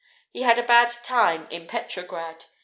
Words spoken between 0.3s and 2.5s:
He had a bad time in Petrograd.